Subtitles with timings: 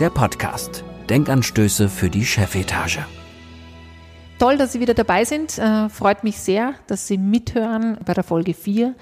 [0.00, 0.82] der Podcast.
[1.08, 3.04] Denkanstöße für die Chefetage.
[4.40, 5.56] Toll, dass Sie wieder dabei sind.
[5.58, 8.94] Äh, freut mich sehr, dass Sie mithören bei der Folge 4.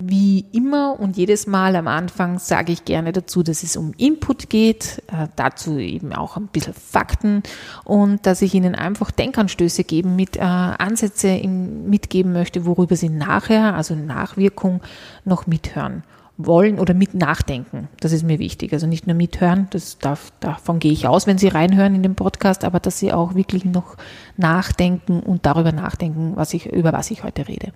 [0.00, 4.50] Wie immer und jedes Mal am Anfang sage ich gerne dazu, dass es um Input
[4.50, 7.42] geht, äh, dazu eben auch ein bisschen Fakten
[7.84, 13.74] und dass ich Ihnen einfach Denkanstöße geben mit äh, Ansätze mitgeben möchte, worüber Sie nachher,
[13.74, 14.82] also Nachwirkung,
[15.24, 16.02] noch mithören
[16.36, 17.88] wollen oder mit nachdenken.
[18.00, 18.72] Das ist mir wichtig.
[18.72, 22.16] Also nicht nur mithören, das darf, davon gehe ich aus, wenn Sie reinhören in den
[22.16, 23.96] Podcast, aber dass Sie auch wirklich noch
[24.36, 27.72] nachdenken und darüber nachdenken, was ich, über was ich heute rede.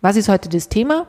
[0.00, 1.06] Was ist heute das Thema?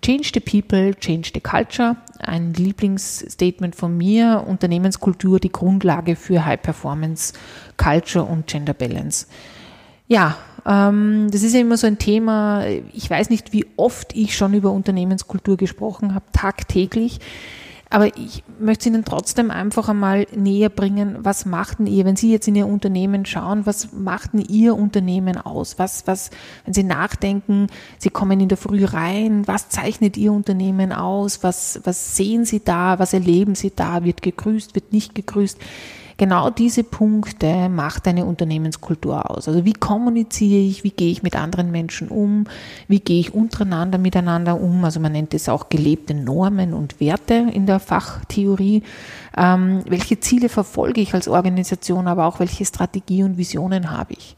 [0.00, 1.96] Change the People, Change the Culture.
[2.18, 4.44] Ein Lieblingsstatement von mir.
[4.46, 7.34] Unternehmenskultur, die Grundlage für High Performance,
[7.76, 9.26] Culture und Gender Balance.
[10.08, 12.64] Ja, ähm, das ist ja immer so ein Thema.
[12.92, 17.20] Ich weiß nicht, wie oft ich schon über Unternehmenskultur gesprochen habe, tagtäglich.
[17.92, 22.32] Aber ich möchte Ihnen trotzdem einfach einmal näher bringen, was macht denn ihr, wenn Sie
[22.32, 25.78] jetzt in Ihr Unternehmen schauen, was macht denn Ihr Unternehmen aus?
[25.78, 26.30] Was, was,
[26.64, 27.66] wenn Sie nachdenken,
[27.98, 31.42] Sie kommen in der Früh rein, was zeichnet Ihr Unternehmen aus?
[31.42, 32.98] Was, was sehen Sie da?
[32.98, 34.04] Was erleben Sie da?
[34.04, 35.58] Wird gegrüßt, wird nicht gegrüßt?
[36.22, 39.48] Genau diese Punkte macht eine Unternehmenskultur aus.
[39.48, 42.44] Also wie kommuniziere ich, wie gehe ich mit anderen Menschen um,
[42.86, 44.84] wie gehe ich untereinander miteinander um.
[44.84, 48.84] Also man nennt es auch gelebte Normen und Werte in der Fachtheorie.
[49.36, 54.36] Ähm, welche Ziele verfolge ich als Organisation, aber auch welche Strategie und Visionen habe ich.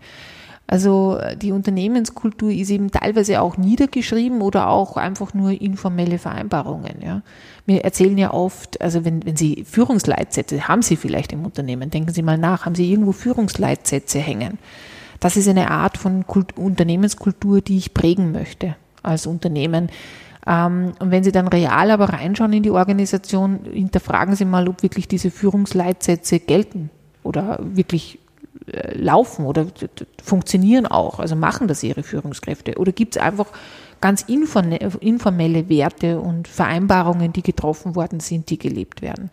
[0.66, 7.02] Also die Unternehmenskultur ist eben teilweise auch niedergeschrieben oder auch einfach nur informelle Vereinbarungen.
[7.04, 7.22] Ja.
[7.66, 12.12] Wir erzählen ja oft, also wenn, wenn Sie Führungsleitsätze haben Sie vielleicht im Unternehmen, denken
[12.12, 14.58] Sie mal nach, haben Sie irgendwo Führungsleitsätze hängen?
[15.20, 19.90] Das ist eine Art von Kult Unternehmenskultur, die ich prägen möchte als Unternehmen.
[20.46, 24.82] Ähm, und wenn Sie dann real aber reinschauen in die Organisation, hinterfragen Sie mal, ob
[24.82, 26.90] wirklich diese Führungsleitsätze gelten
[27.22, 28.23] oder wirklich äh,
[28.92, 29.66] laufen oder
[30.22, 32.78] funktionieren auch, also machen das ihre Führungskräfte?
[32.78, 33.46] Oder gibt es einfach
[34.00, 39.30] ganz informelle Werte und Vereinbarungen, die getroffen worden sind, die gelebt werden?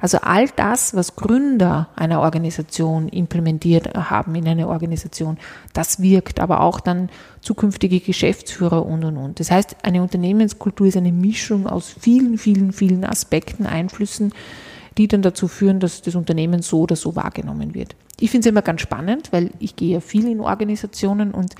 [0.00, 5.38] Also all das, was Gründer einer Organisation implementiert haben in eine Organisation,
[5.72, 7.08] das wirkt, aber auch dann
[7.40, 9.38] zukünftige Geschäftsführer und, und, und.
[9.38, 14.32] Das heißt, eine Unternehmenskultur ist eine Mischung aus vielen, vielen, vielen Aspekten, Einflüssen,
[14.98, 17.96] die dann dazu führen, dass das Unternehmen so oder so wahrgenommen wird.
[18.20, 21.54] Ich finde es immer ganz spannend, weil ich gehe ja viel in Organisationen und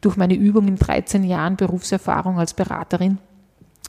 [0.00, 3.18] durch meine Übung in 13 Jahren Berufserfahrung als Beraterin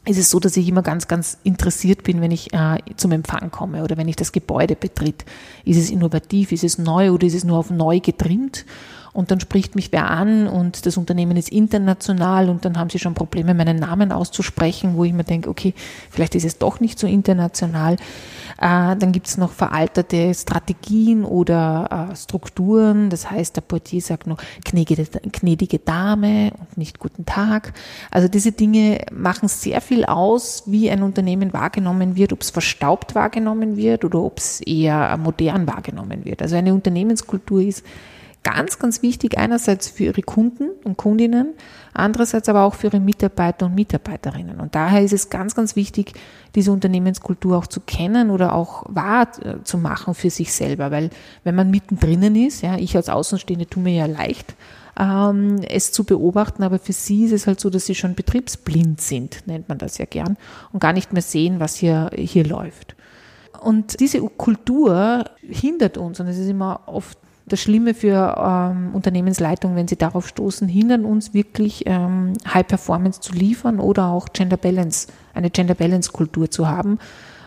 [0.05, 3.51] ist es so, dass ich immer ganz, ganz interessiert bin, wenn ich äh, zum Empfang
[3.51, 5.23] komme oder wenn ich das Gebäude betritt.
[5.63, 8.65] Ist es innovativ, ist es neu oder ist es nur auf neu getrimmt?
[9.13, 12.99] Und dann spricht mich wer an und das Unternehmen ist international und dann haben sie
[12.99, 15.73] schon Probleme, meinen Namen auszusprechen, wo ich mir denke, okay,
[16.09, 17.97] vielleicht ist es doch nicht so international.
[18.57, 23.09] Äh, dann gibt es noch veraltete Strategien oder äh, Strukturen.
[23.09, 27.73] Das heißt, der Portier sagt nur gnädige, gnädige Dame und nicht guten Tag.
[28.09, 33.13] Also diese Dinge machen sehr viel aus, wie ein Unternehmen wahrgenommen wird, ob es verstaubt
[33.13, 36.41] wahrgenommen wird oder ob es eher modern wahrgenommen wird.
[36.41, 37.83] Also eine Unternehmenskultur ist
[38.43, 41.53] ganz, ganz wichtig, einerseits für ihre Kunden und Kundinnen,
[41.93, 44.59] andererseits aber auch für ihre Mitarbeiter und Mitarbeiterinnen.
[44.59, 46.13] Und daher ist es ganz, ganz wichtig,
[46.53, 51.09] diese Unternehmenskultur auch zu kennen oder auch wahr äh, zu machen für sich selber, weil
[51.43, 54.55] wenn man mittendrin ist, ja, ich als Außenstehende tue mir ja leicht,
[54.99, 59.01] ähm, es zu beobachten, aber für sie ist es halt so, dass sie schon betriebsblind
[59.01, 60.37] sind, nennt man das ja gern,
[60.71, 62.95] und gar nicht mehr sehen, was hier, hier läuft.
[63.61, 69.75] Und diese Kultur hindert uns, und es ist immer oft das Schlimme für ähm, Unternehmensleitung,
[69.75, 74.57] wenn sie darauf stoßen, hindern uns wirklich ähm, High Performance zu liefern oder auch Gender
[74.57, 76.99] Balance, eine Gender Balance Kultur zu haben,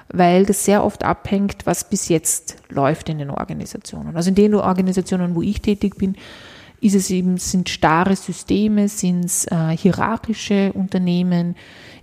[0.08, 4.16] weil das sehr oft abhängt, was bis jetzt läuft in den Organisationen.
[4.16, 6.16] Also in den Organisationen, wo ich tätig bin,
[6.80, 11.56] ist es eben, sind starre Systeme, sind es äh, hierarchische Unternehmen,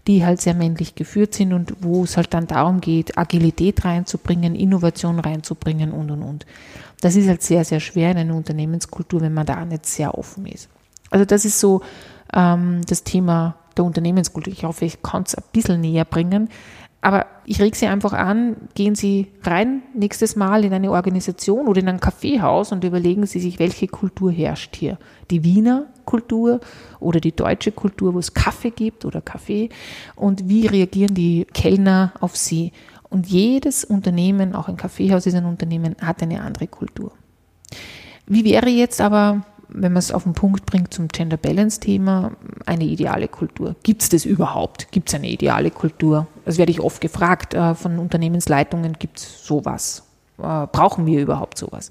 [0.07, 4.55] die halt sehr männlich geführt sind und wo es halt dann darum geht, Agilität reinzubringen,
[4.55, 6.45] Innovation reinzubringen und und und.
[7.01, 10.45] Das ist halt sehr, sehr schwer in einer Unternehmenskultur, wenn man da nicht sehr offen
[10.45, 10.69] ist.
[11.09, 11.81] Also das ist so
[12.33, 14.51] ähm, das Thema der Unternehmenskultur.
[14.51, 16.49] Ich hoffe, ich kann es ein bisschen näher bringen.
[17.03, 21.81] Aber ich rege Sie einfach an, gehen Sie rein nächstes Mal in eine Organisation oder
[21.81, 24.97] in ein Kaffeehaus und überlegen Sie sich, welche Kultur herrscht hier.
[25.29, 26.61] Die Wiener Kultur
[27.01, 29.67] oder die deutsche Kultur, wo es Kaffee gibt oder Kaffee
[30.15, 32.71] und wie reagieren die Kellner auf Sie.
[33.09, 37.11] Und jedes Unternehmen, auch ein Kaffeehaus ist ein Unternehmen, hat eine andere Kultur.
[38.27, 39.43] Wie wäre jetzt aber
[39.73, 42.31] wenn man es auf den Punkt bringt zum Gender Balance Thema,
[42.65, 43.75] eine ideale Kultur.
[43.83, 44.91] Gibt es das überhaupt?
[44.91, 46.27] Gibt es eine ideale Kultur?
[46.45, 50.03] Das werde ich oft gefragt äh, von Unternehmensleitungen, gibt es sowas?
[50.37, 51.89] Äh, brauchen wir überhaupt sowas?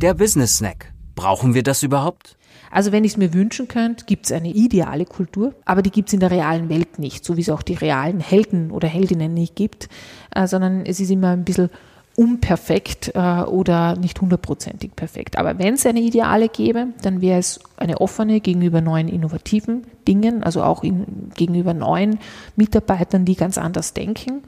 [0.00, 0.92] Der Business Snack.
[1.14, 2.36] Brauchen wir das überhaupt?
[2.70, 6.08] Also wenn ich es mir wünschen könnte, gibt es eine ideale Kultur, aber die gibt
[6.08, 9.32] es in der realen Welt nicht, so wie es auch die realen Helden oder Heldinnen
[9.32, 9.88] nicht gibt,
[10.34, 11.70] äh, sondern es ist immer ein bisschen
[12.16, 15.38] unperfekt äh, oder nicht hundertprozentig perfekt.
[15.38, 20.42] Aber wenn es eine Ideale gäbe, dann wäre es eine offene gegenüber neuen innovativen Dingen,
[20.42, 22.18] also auch in, gegenüber neuen
[22.56, 24.42] Mitarbeitern, die ganz anders denken.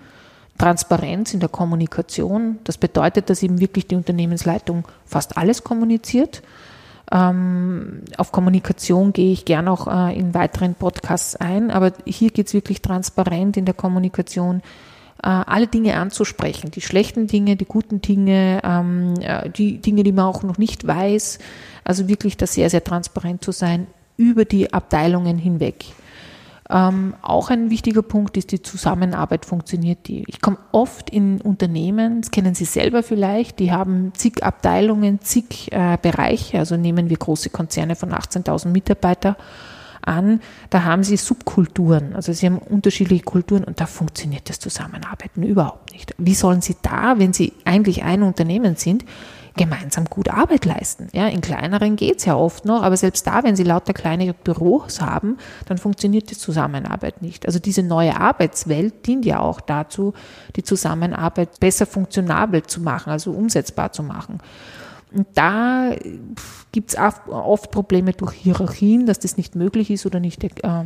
[0.56, 6.43] Transparenz in der Kommunikation, das bedeutet, dass eben wirklich die Unternehmensleitung fast alles kommuniziert.
[7.12, 12.49] Ähm, auf Kommunikation gehe ich gern auch äh, in weiteren Podcasts ein, aber hier geht
[12.49, 14.62] es wirklich transparent in der Kommunikation
[15.26, 20.26] alle Dinge anzusprechen, die schlechten Dinge, die guten Dinge, ähm, äh, die Dinge, die man
[20.26, 21.38] auch noch nicht weiß.
[21.85, 23.87] Also wirklich da sehr, sehr transparent zu sein
[24.17, 25.87] über die Abteilungen hinweg.
[26.70, 30.25] Ähm, auch ein wichtiger Punkt ist, die Zusammenarbeit funktioniert die.
[30.26, 35.73] Ich komme oft in Unternehmen, das kennen Sie selber vielleicht, die haben zig Abteilungen, zig
[35.73, 39.37] äh, Bereiche, also nehmen wir große Konzerne von 18.000 Mitarbeitern
[40.03, 40.41] an,
[40.71, 45.93] da haben sie Subkulturen, also sie haben unterschiedliche Kulturen und da funktioniert das Zusammenarbeiten überhaupt
[45.93, 46.15] nicht.
[46.19, 49.05] Wie sollen sie da, wenn sie eigentlich ein Unternehmen sind,
[49.59, 51.09] gemeinsam gut Arbeit leisten.
[51.12, 54.33] Ja, in kleineren geht es ja oft noch, aber selbst da, wenn sie lauter kleine
[54.33, 55.37] Büros haben,
[55.67, 57.45] dann funktioniert die Zusammenarbeit nicht.
[57.45, 60.15] Also diese neue Arbeitswelt dient ja auch dazu,
[60.56, 64.39] die Zusammenarbeit besser funktionabel zu machen, also umsetzbar zu machen.
[65.13, 65.93] Und da
[66.73, 70.85] gibt es oft Probleme durch Hierarchien, dass das nicht möglich ist oder nicht äh,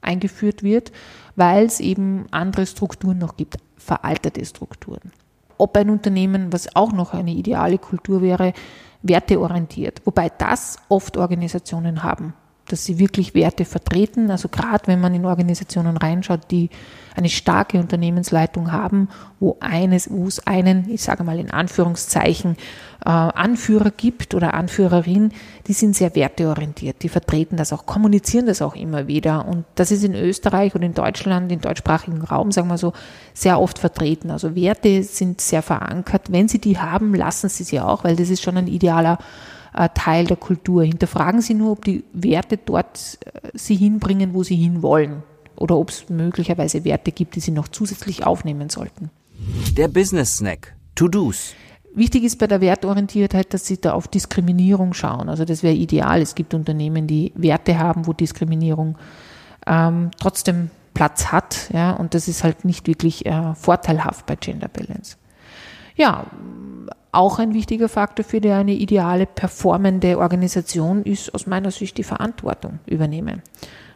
[0.00, 0.92] eingeführt wird,
[1.34, 5.12] weil es eben andere Strukturen noch gibt, veraltete Strukturen.
[5.58, 8.52] Ob ein Unternehmen, was auch noch eine ideale Kultur wäre,
[9.02, 12.34] werteorientiert, wobei das oft Organisationen haben
[12.68, 14.30] dass sie wirklich Werte vertreten.
[14.30, 16.70] Also gerade wenn man in Organisationen reinschaut, die
[17.14, 19.08] eine starke Unternehmensleitung haben,
[19.40, 22.56] wo eines, wo es einen, ich sage mal in Anführungszeichen,
[23.04, 25.32] äh, Anführer gibt oder Anführerin,
[25.66, 29.46] die sind sehr werteorientiert, die vertreten das auch, kommunizieren das auch immer wieder.
[29.46, 32.92] Und das ist in Österreich und in Deutschland, im deutschsprachigen Raum, sagen wir so,
[33.32, 34.30] sehr oft vertreten.
[34.30, 36.30] Also Werte sind sehr verankert.
[36.30, 39.18] Wenn Sie die haben, lassen Sie sie auch, weil das ist schon ein idealer
[39.94, 40.84] Teil der Kultur.
[40.84, 45.22] Hinterfragen Sie nur, ob die Werte dort äh, Sie hinbringen, wo Sie hinwollen
[45.56, 49.10] oder ob es möglicherweise Werte gibt, die Sie noch zusätzlich aufnehmen sollten.
[49.76, 50.74] Der Business Snack.
[50.94, 51.54] To-Dos.
[51.94, 55.28] Wichtig ist bei der Wertorientiertheit, dass Sie da auf Diskriminierung schauen.
[55.28, 56.20] Also das wäre ideal.
[56.20, 58.98] Es gibt Unternehmen, die Werte haben, wo Diskriminierung
[59.66, 61.70] ähm, trotzdem Platz hat.
[61.72, 65.16] Ja, und das ist halt nicht wirklich äh, vorteilhaft bei Gender Balance.
[65.96, 66.26] Ja,
[67.16, 72.04] auch ein wichtiger Faktor für die eine ideale performende Organisation ist aus meiner Sicht die
[72.04, 73.42] Verantwortung übernehmen.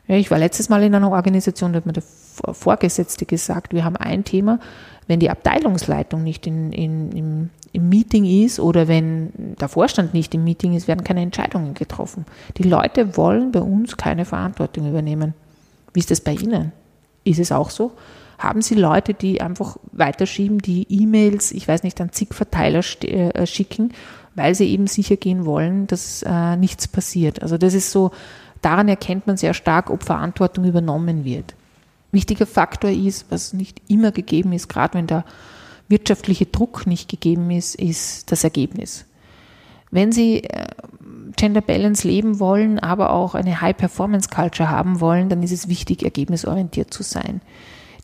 [0.07, 3.85] Ja, ich war letztes Mal in einer Organisation, da hat mir der Vorgesetzte gesagt, wir
[3.85, 4.59] haben ein Thema,
[5.07, 10.35] wenn die Abteilungsleitung nicht in, in, im, im Meeting ist oder wenn der Vorstand nicht
[10.35, 12.25] im Meeting ist, werden keine Entscheidungen getroffen.
[12.57, 15.35] Die Leute wollen bei uns keine Verantwortung übernehmen.
[15.93, 16.73] Wie ist das bei Ihnen?
[17.25, 17.93] Ist es auch so?
[18.41, 23.47] Haben Sie Leute, die einfach weiterschieben, die E-Mails, ich weiß nicht, an zig Verteiler äh,
[23.47, 23.93] schicken,
[24.35, 27.43] weil sie eben sicher gehen wollen, dass äh, nichts passiert.
[27.43, 28.11] Also das ist so,
[28.63, 31.55] daran erkennt man sehr stark, ob Verantwortung übernommen wird.
[32.13, 35.25] Wichtiger Faktor ist, was nicht immer gegeben ist, gerade wenn der
[35.89, 39.05] wirtschaftliche Druck nicht gegeben ist, ist das Ergebnis.
[39.91, 40.67] Wenn Sie äh,
[41.37, 46.95] Gender Balance leben wollen, aber auch eine High-Performance-Culture haben wollen, dann ist es wichtig, ergebnisorientiert
[46.95, 47.41] zu sein.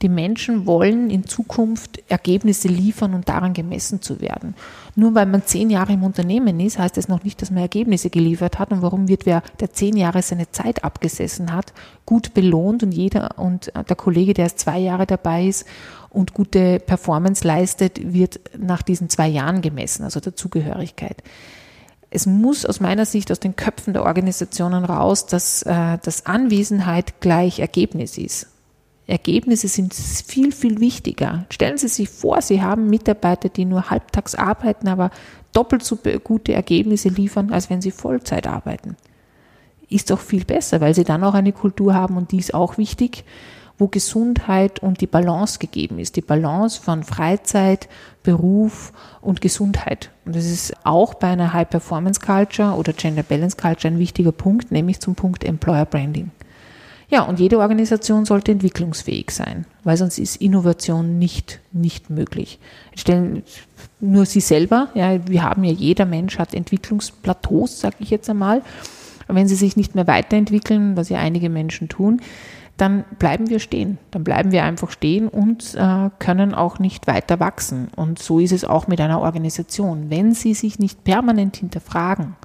[0.02, 4.54] Die Menschen wollen in Zukunft Ergebnisse liefern und daran gemessen zu werden.
[4.94, 8.10] Nur weil man zehn Jahre im Unternehmen ist, heißt das noch nicht, dass man Ergebnisse
[8.10, 8.72] geliefert hat.
[8.72, 11.72] Und warum wird wer, der zehn Jahre seine Zeit abgesessen hat,
[12.04, 15.66] gut belohnt und jeder und der Kollege, der erst zwei Jahre dabei ist
[16.10, 21.22] und gute Performance leistet, wird nach diesen zwei Jahren gemessen, also der Zugehörigkeit
[22.08, 27.20] es muss aus meiner Sicht aus den Köpfen der Organisationen raus, dass, äh, dass Anwesenheit
[27.20, 28.46] gleich Ergebnis ist.
[29.06, 31.46] Ergebnisse sind viel, viel wichtiger.
[31.50, 35.10] Stellen Sie sich vor, Sie haben Mitarbeiter, die nur halbtags arbeiten, aber
[35.52, 38.96] doppelt so gute Ergebnisse liefern, als wenn sie Vollzeit arbeiten.
[39.88, 42.76] Ist doch viel besser, weil Sie dann auch eine Kultur haben und die ist auch
[42.76, 43.24] wichtig,
[43.78, 46.16] wo Gesundheit und die Balance gegeben ist.
[46.16, 47.88] Die Balance von Freizeit,
[48.22, 50.10] Beruf und Gesundheit.
[50.24, 54.32] Und das ist auch bei einer High Performance Culture oder Gender Balance Culture ein wichtiger
[54.32, 56.30] Punkt, nämlich zum Punkt Employer Branding.
[57.08, 62.58] Ja, und jede Organisation sollte entwicklungsfähig sein, weil sonst ist Innovation nicht, nicht möglich.
[62.96, 63.44] Stellen
[64.00, 68.62] nur Sie selber, ja, wir haben ja, jeder Mensch hat Entwicklungsplateaus, sage ich jetzt einmal.
[69.28, 72.20] wenn Sie sich nicht mehr weiterentwickeln, was ja einige Menschen tun,
[72.76, 73.98] dann bleiben wir stehen.
[74.10, 77.88] Dann bleiben wir einfach stehen und äh, können auch nicht weiter wachsen.
[77.96, 80.10] Und so ist es auch mit einer Organisation.
[80.10, 82.36] Wenn Sie sich nicht permanent hinterfragen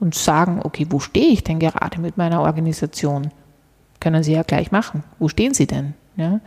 [0.00, 3.30] und sagen, okay, wo stehe ich denn gerade mit meiner Organisation?
[4.00, 5.04] Können Sie ja gleich machen.
[5.18, 5.94] Wo stehen Sie denn?
[6.16, 6.40] Ja?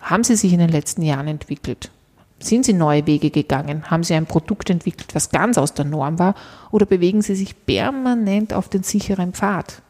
[0.00, 1.90] Haben Sie sich in den letzten Jahren entwickelt?
[2.38, 3.90] Sind Sie neue Wege gegangen?
[3.90, 6.34] Haben Sie ein Produkt entwickelt, was ganz aus der Norm war?
[6.70, 9.82] Oder bewegen Sie sich permanent auf den sicheren Pfad?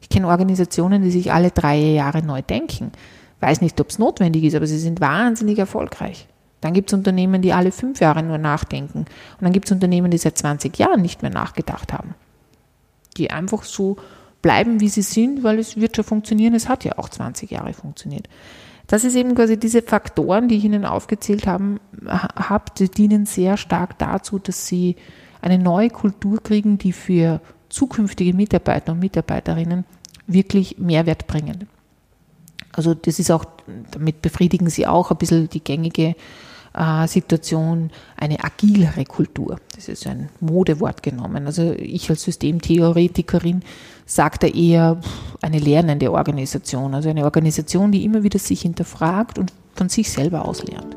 [0.00, 2.92] Ich kenne Organisationen, die sich alle drei Jahre neu denken.
[3.40, 6.28] Weiß nicht, ob es notwendig ist, aber sie sind wahnsinnig erfolgreich.
[6.60, 8.98] Dann gibt es Unternehmen, die alle fünf Jahre nur nachdenken.
[9.00, 12.14] Und dann gibt es Unternehmen, die seit 20 Jahren nicht mehr nachgedacht haben.
[13.16, 13.96] Die einfach so
[14.42, 16.54] bleiben, wie sie sind, weil es wird schon funktionieren.
[16.54, 18.28] Es hat ja auch 20 Jahre funktioniert.
[18.88, 21.78] Das ist eben quasi diese Faktoren, die ich Ihnen aufgezählt habe,
[22.78, 24.96] die dienen sehr stark dazu, dass Sie
[25.40, 29.84] eine neue Kultur kriegen, die für zukünftige Mitarbeiter und Mitarbeiterinnen
[30.26, 31.68] wirklich Mehrwert bringen.
[32.72, 33.44] Also das ist auch,
[33.90, 36.14] damit befriedigen Sie auch ein bisschen die gängige
[37.06, 39.58] Situation eine agilere Kultur.
[39.74, 41.46] Das ist ein Modewort genommen.
[41.46, 43.62] Also ich als Systemtheoretikerin
[44.06, 45.00] sage da eher
[45.42, 50.46] eine lernende Organisation, also eine Organisation, die immer wieder sich hinterfragt und von sich selber
[50.46, 50.96] aus lernt.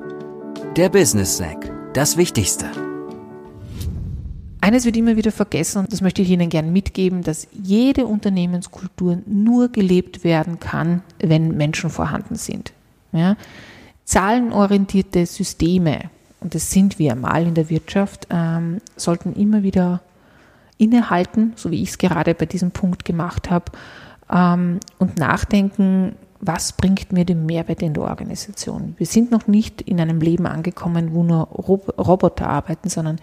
[0.77, 2.65] Der Business Snack, das Wichtigste.
[4.61, 9.19] Eines wird immer wieder vergessen und das möchte ich Ihnen gerne mitgeben, dass jede Unternehmenskultur
[9.27, 12.73] nur gelebt werden kann, wenn Menschen vorhanden sind.
[13.11, 13.37] Ja?
[14.05, 20.01] Zahlenorientierte Systeme, und das sind wir mal in der Wirtschaft, ähm, sollten immer wieder
[20.77, 23.71] innehalten, so wie ich es gerade bei diesem Punkt gemacht habe,
[24.31, 28.93] ähm, und nachdenken, was bringt mir den Mehrwert in der Organisation.
[28.97, 33.19] Wir sind noch nicht in einem Leben angekommen, wo nur Rob Roboter arbeiten, sondern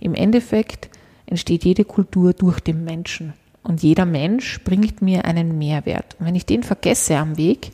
[0.00, 0.90] im Endeffekt
[1.26, 3.34] entsteht jede Kultur durch den Menschen.
[3.62, 6.16] Und jeder Mensch bringt mir einen Mehrwert.
[6.18, 7.70] Und wenn ich den vergesse am Weg,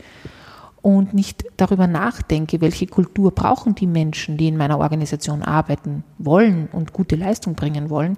[0.83, 6.69] und nicht darüber nachdenke, welche Kultur brauchen die Menschen, die in meiner Organisation arbeiten wollen
[6.73, 8.17] und gute Leistung bringen wollen,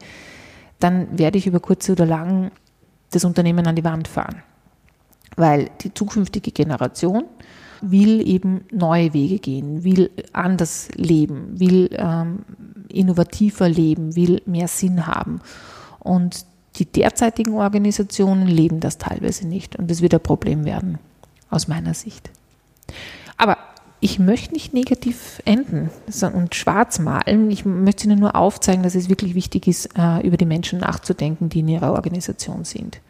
[0.79, 2.51] dann werde ich über kurz oder lang
[3.11, 4.43] das Unternehmen an die Wand fahren.
[5.37, 7.25] Weil die zukünftige Generation
[7.81, 12.45] will eben neue Wege gehen, will anders leben, will ähm,
[12.89, 15.41] innovativer leben, will mehr Sinn haben.
[15.99, 19.77] Und die derzeitigen Organisationen leben das teilweise nicht.
[19.77, 20.99] Und das wird ein Problem werden,
[21.51, 22.31] aus meiner Sicht.
[23.37, 23.59] Aber
[24.01, 25.89] ich möchte nicht negativ enden
[26.35, 27.53] und schwarz malen.
[27.53, 31.49] Ich möchte Ihnen nur aufzeigen, dass es wirklich wichtig ist, äh, über die Menschen nachzudenken,
[31.49, 33.01] die in Ihrer Organisation sind.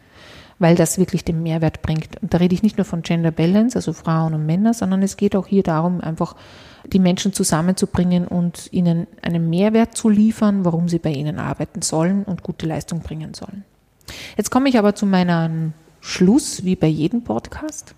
[0.59, 2.21] Weil das wirklich den Mehrwert bringt.
[2.21, 5.17] Und da rede ich nicht nur von Gender Balance, also Frauen und Männer, sondern es
[5.17, 6.35] geht auch hier darum, einfach
[6.85, 12.23] die Menschen zusammenzubringen und ihnen einen Mehrwert zu liefern, warum sie bei ihnen arbeiten sollen
[12.23, 13.63] und gute Leistung bringen sollen.
[14.37, 17.95] Jetzt komme ich aber zu meinem Schluss, wie bei jedem Podcast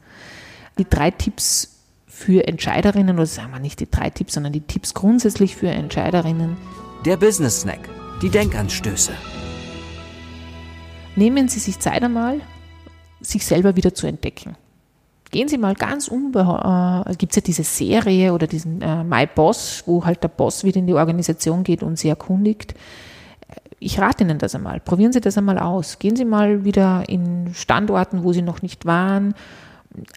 [0.78, 1.76] die drei Tipps
[2.08, 6.58] für Entscheiderinnen, oder sagen wir nicht die drei Tipps, sondern die Tipps grundsätzlich für Entscheiderinnen.
[7.06, 7.90] Der Business Snack,
[8.22, 9.12] die Denkanstöße.
[11.16, 12.42] Nehmen Sie sich Zeit einmal,
[13.22, 14.56] sich selber wieder zu entdecken.
[15.32, 19.28] Gehen Sie mal ganz unbeholfen, äh, gibt es ja diese Serie oder diesen äh, My
[19.28, 22.76] Boss, wo halt der Boss wieder in die Organisation geht und sie erkundigt.
[23.80, 24.80] Ich rate Ihnen das einmal.
[24.80, 26.00] Probieren Sie das einmal aus.
[26.00, 29.36] Gehen Sie mal wieder in Standorten, wo Sie noch nicht waren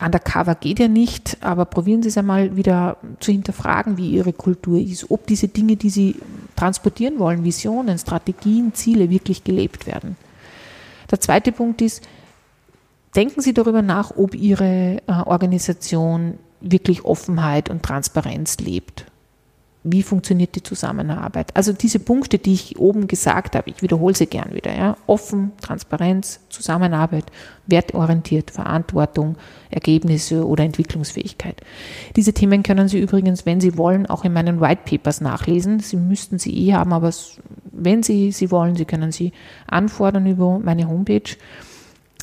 [0.01, 4.79] undercover geht ja nicht, aber probieren Sie es einmal wieder zu hinterfragen, wie Ihre Kultur
[4.79, 6.17] ist, ob diese Dinge, die Sie
[6.57, 10.17] transportieren wollen, Visionen, Strategien, Ziele wirklich gelebt werden.
[11.11, 12.07] Der zweite Punkt ist,
[13.15, 19.07] denken Sie darüber nach, ob Ihre äh, Organisation wirklich Offenheit und Transparenz lebt
[19.93, 21.55] wie funktioniert die Zusammenarbeit.
[21.57, 24.75] Also diese Punkte, die ich oben gesagt habe, ich wiederhole sie gern wieder.
[24.75, 24.97] Ja?
[25.07, 27.27] Offen, Transparenz, Zusammenarbeit,
[27.67, 29.37] wertorientiert, Verantwortung,
[29.71, 31.61] Ergebnisse oder Entwicklungsfähigkeit.
[32.17, 35.81] Diese Themen können Sie übrigens, wenn Sie wollen, auch in meinen White Papers nachlesen.
[35.81, 37.13] Sie müssten sie eh haben, aber
[37.73, 39.33] wenn Sie sie wollen, Sie können sie
[39.67, 41.37] anfordern über meine Homepage.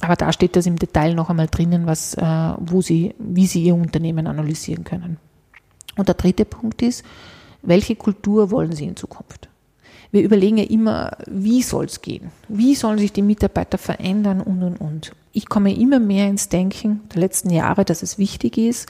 [0.01, 2.23] Aber da steht das im Detail noch einmal drinnen, was, äh,
[2.59, 5.17] wo Sie, wie Sie Ihr Unternehmen analysieren können.
[5.95, 7.03] Und der dritte Punkt ist,
[7.65, 9.49] welche Kultur wollen Sie in Zukunft?
[10.15, 12.31] wir überlegen ja immer, wie soll es gehen?
[12.47, 15.11] Wie sollen sich die Mitarbeiter verändern und, und, und.
[15.33, 18.87] Ich komme immer mehr ins Denken der letzten Jahre, dass es wichtig ist,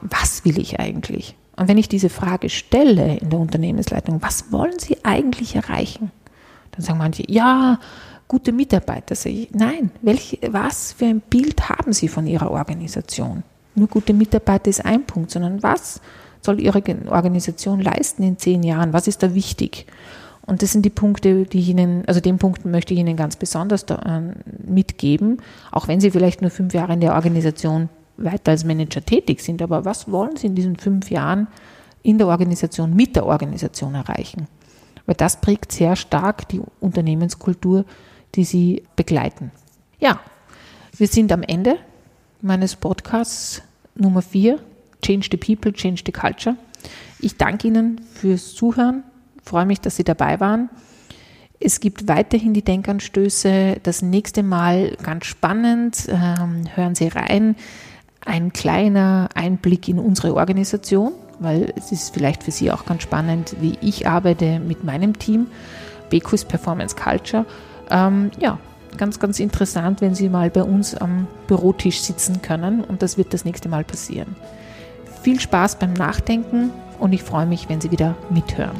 [0.00, 1.36] was will ich eigentlich?
[1.56, 6.10] Und wenn ich diese Frage stelle in der Unternehmensleitung, was wollen Sie eigentlich erreichen?
[6.72, 7.78] Dann sagen manche, ja,
[8.26, 9.14] gute Mitarbeiter.
[9.26, 13.42] Ich, nein, welche, was für ein Bild haben Sie von Ihrer Organisation?
[13.74, 16.00] Nur gute Mitarbeiter ist ein Punkt, sondern was
[16.46, 18.94] soll Ihre Organisation leisten in zehn Jahren?
[18.94, 19.86] Was ist da wichtig?
[20.46, 23.36] Und das sind die Punkte, die ich Ihnen, also den Punkten möchte ich Ihnen ganz
[23.36, 24.32] besonders da, äh,
[24.64, 29.40] mitgeben, auch wenn Sie vielleicht nur fünf Jahre in der Organisation weiter als Manager tätig
[29.40, 29.60] sind.
[29.60, 31.48] Aber was wollen Sie in diesen fünf Jahren
[32.02, 34.46] in der Organisation, mit der Organisation erreichen?
[35.04, 37.84] Weil das prägt sehr stark die Unternehmenskultur,
[38.36, 39.50] die Sie begleiten.
[39.98, 40.20] Ja,
[40.96, 41.76] wir sind am Ende
[42.40, 43.62] meines Podcasts
[43.96, 44.60] Nummer vier,
[45.06, 46.56] Change the People, Change the Culture.
[47.20, 49.04] Ich danke Ihnen fürs Zuhören,
[49.44, 50.68] freue mich, dass Sie dabei waren.
[51.60, 53.76] Es gibt weiterhin die Denkanstöße.
[53.82, 56.06] Das nächste Mal ganz spannend.
[56.08, 57.56] Ähm, hören Sie rein
[58.24, 63.56] ein kleiner Einblick in unsere Organisation, weil es ist vielleicht für Sie auch ganz spannend,
[63.60, 65.46] wie ich arbeite mit meinem Team,
[66.10, 67.46] Becus Performance Culture.
[67.90, 68.58] Ähm, ja,
[68.98, 73.32] ganz, ganz interessant, wenn Sie mal bei uns am Bürotisch sitzen können und das wird
[73.32, 74.34] das nächste Mal passieren.
[75.26, 78.76] Viel Spaß beim Nachdenken und ich freue mich, wenn Sie wieder mithören.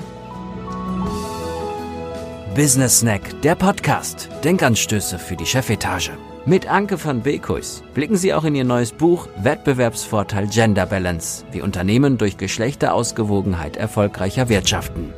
[2.54, 4.28] Business Snack, der Podcast.
[4.44, 6.12] Denkanstöße für die Chefetage.
[6.44, 11.62] Mit Anke van Beekhuis blicken Sie auch in Ihr neues Buch Wettbewerbsvorteil Gender Balance, wie
[11.62, 15.12] Unternehmen durch Geschlechterausgewogenheit erfolgreicher wirtschaften.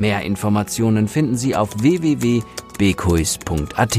[0.00, 3.98] Mehr Informationen finden Sie auf www.beekhuis.at.